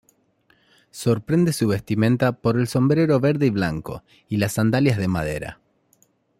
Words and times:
Sorprende 0.89 1.53
su 1.53 1.67
vestimenta 1.67 2.31
por 2.31 2.57
el 2.59 2.67
sombrero 2.67 3.19
verde 3.19 3.45
y 3.45 3.49
blanco 3.51 4.01
y 4.27 4.37
las 4.37 4.53
sandalias 4.53 4.97
de 4.97 5.07
madera. 5.07 5.61